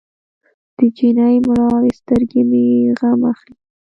[0.77, 2.65] د جینۍ مړاوې سترګې مې
[2.97, 3.55] غم اخلي.